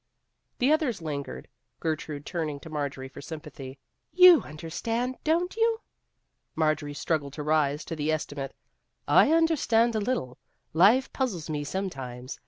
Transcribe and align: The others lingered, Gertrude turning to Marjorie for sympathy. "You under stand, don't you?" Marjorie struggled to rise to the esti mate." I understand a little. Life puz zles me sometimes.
The 0.57 0.71
others 0.71 0.99
lingered, 0.99 1.47
Gertrude 1.79 2.25
turning 2.25 2.59
to 2.61 2.71
Marjorie 2.71 3.07
for 3.07 3.21
sympathy. 3.21 3.77
"You 4.11 4.41
under 4.41 4.71
stand, 4.71 5.15
don't 5.23 5.55
you?" 5.55 5.79
Marjorie 6.55 6.95
struggled 6.95 7.33
to 7.33 7.43
rise 7.43 7.85
to 7.85 7.95
the 7.95 8.11
esti 8.11 8.35
mate." 8.35 8.51
I 9.07 9.31
understand 9.31 9.93
a 9.93 9.99
little. 9.99 10.39
Life 10.73 11.13
puz 11.13 11.35
zles 11.35 11.51
me 11.51 11.63
sometimes. 11.63 12.39